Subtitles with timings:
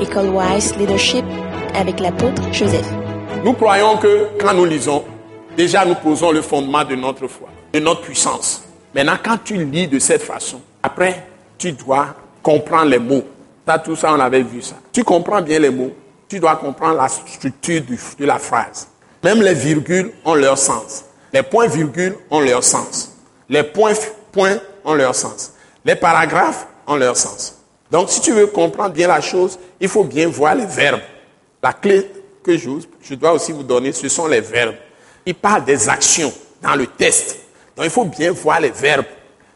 [0.00, 1.24] École Wise Leadership
[1.74, 2.86] avec l'apôtre Joseph.
[3.42, 5.04] Nous croyons que quand nous lisons,
[5.56, 8.62] déjà nous posons le fondement de notre foi, de notre puissance.
[8.94, 12.08] Maintenant, quand tu lis de cette façon, après, tu dois
[12.42, 13.24] comprendre les mots.
[13.84, 14.76] Tout ça, on avait vu ça.
[14.92, 15.92] Tu comprends bien les mots,
[16.28, 17.82] tu dois comprendre la structure
[18.18, 18.88] de la phrase.
[19.24, 21.04] Même les virgules ont leur sens.
[21.32, 23.12] Les points-virgules ont leur sens.
[23.48, 25.52] Les points-points ont leur sens.
[25.84, 27.55] Les paragraphes ont leur sens.
[27.90, 31.00] Donc, si tu veux comprendre bien la chose, il faut bien voir les verbes.
[31.62, 32.10] La clé
[32.42, 34.76] que je, dois aussi vous donner, ce sont les verbes.
[35.24, 37.38] Il parle des actions dans le test.
[37.76, 39.06] Donc, il faut bien voir les verbes.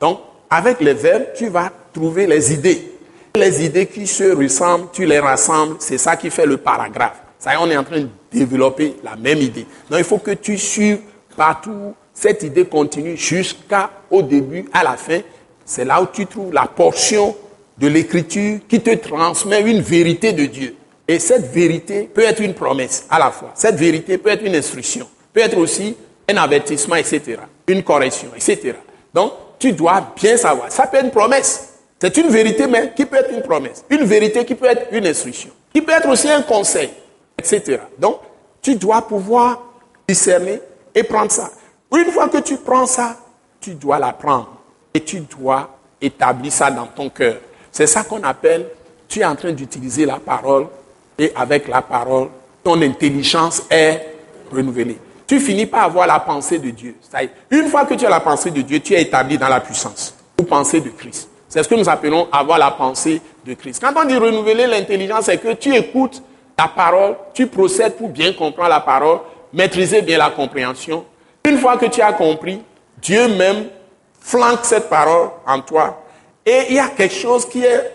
[0.00, 2.92] Donc, avec les verbes, tu vas trouver les idées.
[3.34, 7.22] Les idées qui se ressemblent, tu les rassembles, c'est ça qui fait le paragraphe.
[7.38, 9.66] Ça on est en train de développer la même idée.
[9.88, 11.00] Donc, il faut que tu suives
[11.36, 15.20] partout cette idée continue jusqu'au début, à la fin.
[15.64, 17.34] C'est là où tu trouves la portion
[17.80, 20.76] de l'écriture qui te transmet une vérité de Dieu.
[21.08, 23.52] Et cette vérité peut être une promesse à la fois.
[23.54, 25.96] Cette vérité peut être une instruction, peut être aussi
[26.28, 27.38] un avertissement, etc.
[27.66, 28.74] Une correction, etc.
[29.12, 30.70] Donc, tu dois bien savoir.
[30.70, 31.68] Ça peut être une promesse.
[31.98, 33.84] C'est une vérité, mais qui peut être une promesse.
[33.90, 35.50] Une vérité qui peut être une instruction.
[35.72, 36.90] Qui peut être aussi un conseil,
[37.38, 37.78] etc.
[37.98, 38.20] Donc,
[38.62, 39.62] tu dois pouvoir
[40.06, 40.60] discerner
[40.94, 41.50] et prendre ça.
[41.96, 43.16] Une fois que tu prends ça,
[43.60, 44.56] tu dois l'apprendre.
[44.92, 47.36] Et tu dois établir ça dans ton cœur.
[47.80, 48.66] C'est ça qu'on appelle,
[49.08, 50.66] tu es en train d'utiliser la parole
[51.18, 52.28] et avec la parole,
[52.62, 54.16] ton intelligence est
[54.52, 54.98] renouvelée.
[55.26, 56.94] Tu finis par avoir la pensée de Dieu.
[57.50, 60.14] Une fois que tu as la pensée de Dieu, tu es établi dans la puissance
[60.38, 61.30] ou pensée de Christ.
[61.48, 63.82] C'est ce que nous appelons avoir la pensée de Christ.
[63.82, 66.22] Quand on dit renouveler l'intelligence, c'est que tu écoutes
[66.58, 69.20] la parole, tu procèdes pour bien comprendre la parole,
[69.54, 71.06] maîtriser bien la compréhension.
[71.46, 72.60] Une fois que tu as compris,
[73.00, 73.68] Dieu même
[74.20, 75.99] flanque cette parole en toi.
[76.44, 77.90] Et il y a quelque chose qui est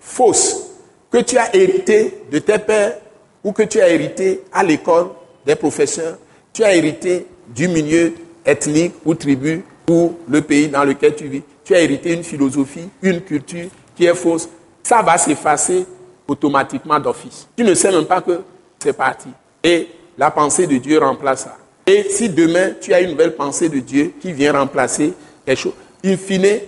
[0.00, 0.66] fausse,
[1.10, 2.98] que tu as hérité de tes pères
[3.44, 5.08] ou que tu as hérité à l'école
[5.44, 6.18] des professeurs,
[6.52, 8.12] tu as hérité du milieu
[8.44, 11.42] ethnique ou tribu ou le pays dans lequel tu vis.
[11.64, 14.48] Tu as hérité une philosophie, une culture qui est fausse.
[14.82, 15.86] Ça va s'effacer
[16.26, 17.46] automatiquement d'office.
[17.56, 18.40] Tu ne sais même pas que
[18.78, 19.28] c'est parti.
[19.62, 21.56] Et la pensée de Dieu remplace ça.
[21.86, 25.12] Et si demain tu as une nouvelle pensée de Dieu qui vient remplacer
[25.44, 25.72] quelque chose,
[26.04, 26.60] in fine,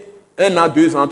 [0.42, 1.08] un an, deux ans,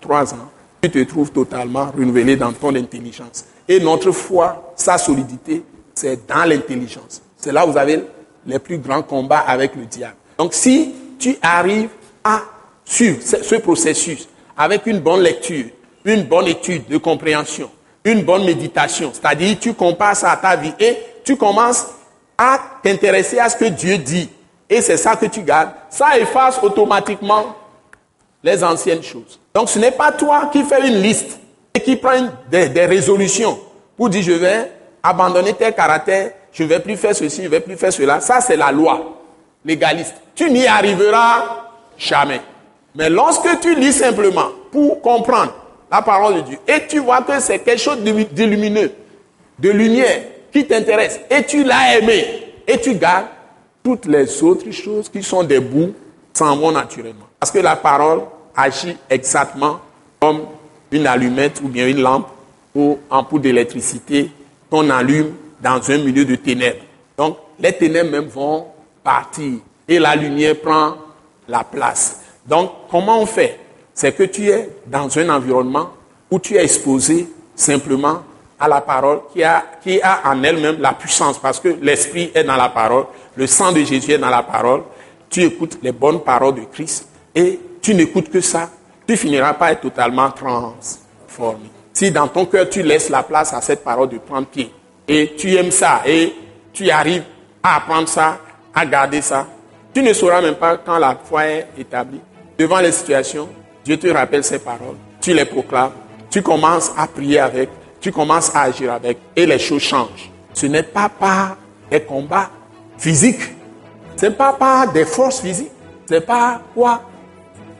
[0.00, 0.48] trois ans,
[0.82, 3.44] tu te trouves totalement renouvelé dans ton intelligence.
[3.68, 5.64] Et notre foi, sa solidité,
[5.94, 7.22] c'est dans l'intelligence.
[7.36, 8.04] C'est là où vous avez
[8.46, 10.16] les plus grands combats avec le diable.
[10.38, 11.88] Donc si tu arrives
[12.22, 12.42] à
[12.84, 15.66] suivre ce processus avec une bonne lecture,
[16.04, 17.70] une bonne étude de compréhension,
[18.04, 21.86] une bonne méditation, c'est-à-dire tu compares ça à ta vie et tu commences
[22.38, 24.28] à t'intéresser à ce que Dieu dit,
[24.68, 27.56] et c'est ça que tu gardes, ça efface automatiquement
[28.46, 29.40] les anciennes choses.
[29.52, 31.38] Donc ce n'est pas toi qui fais une liste
[31.74, 33.58] et qui prends des, résolutions
[33.96, 34.70] pour dire je vais
[35.02, 38.20] abandonner tel caractère, je ne vais plus faire ceci, je ne vais plus faire cela.
[38.20, 39.20] Ça c'est la loi
[39.64, 40.14] légaliste.
[40.34, 41.66] Tu n'y arriveras
[41.98, 42.40] jamais.
[42.94, 45.52] Mais lorsque tu lis simplement pour comprendre
[45.90, 48.92] la parole de Dieu et tu vois que c'est quelque chose de lumineux,
[49.58, 52.24] de lumière qui t'intéresse et tu l'as aimé
[52.66, 53.26] et tu gardes
[53.82, 55.94] toutes les autres choses qui sont des bouts
[56.32, 57.26] s'en vont naturellement.
[57.40, 58.22] Parce que la parole
[58.56, 59.80] agit exactement
[60.20, 60.42] comme
[60.90, 62.28] une allumette ou bien une lampe
[62.74, 64.30] ou ampoule d'électricité
[64.70, 66.82] qu'on allume dans un milieu de ténèbres.
[67.16, 68.66] Donc les ténèbres même vont
[69.02, 69.58] partir
[69.88, 70.94] et la lumière prend
[71.48, 72.20] la place.
[72.46, 73.58] Donc comment on fait?
[73.94, 75.90] C'est que tu es dans un environnement
[76.30, 78.22] où tu es exposé simplement
[78.58, 82.44] à la parole qui a, qui a en elle-même la puissance parce que l'esprit est
[82.44, 83.06] dans la parole,
[83.36, 84.82] le sang de Jésus est dans la parole.
[85.28, 88.68] Tu écoutes les bonnes paroles de Christ et tu n'écoutes que ça,
[89.06, 91.70] tu finiras par être totalement transformé.
[91.92, 94.72] Si dans ton cœur tu laisses la place à cette parole de prendre pied
[95.06, 96.34] et tu aimes ça et
[96.72, 97.22] tu arrives
[97.62, 98.38] à apprendre ça,
[98.74, 99.46] à garder ça,
[99.94, 102.20] tu ne sauras même pas quand la foi est établie.
[102.58, 103.48] Devant les situations,
[103.84, 105.92] Dieu te rappelle ces paroles, tu les proclames,
[106.28, 107.68] tu commences à prier avec,
[108.00, 110.32] tu commences à agir avec et les choses changent.
[110.54, 111.56] Ce n'est pas par
[111.88, 112.50] des combats
[112.98, 113.54] physiques,
[114.16, 115.70] ce n'est pas par des forces physiques,
[116.08, 117.00] c'est pas quoi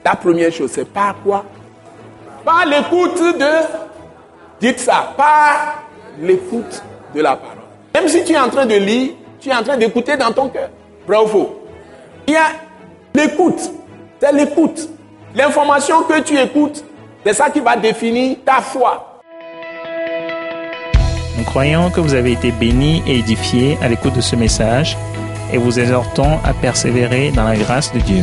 [0.07, 1.45] La première chose, c'est pas quoi?
[2.45, 3.45] Par l'écoute de,
[4.61, 5.83] dites ça, par
[6.21, 6.81] l'écoute
[7.13, 7.57] de la parole.
[7.93, 10.49] Même si tu es en train de lire, tu es en train d'écouter dans ton
[10.49, 10.69] cœur.
[11.09, 11.61] Bravo.
[12.29, 12.53] Il y a
[13.17, 13.59] l'écoute,
[14.21, 14.89] c'est l'écoute.
[15.35, 16.85] L'information que tu écoutes,
[17.25, 19.21] c'est ça qui va définir ta foi.
[21.37, 24.97] Nous croyons que vous avez été bénis et édifiés à l'écoute de ce message
[25.53, 28.23] et vous exhortons à persévérer dans la grâce de Dieu.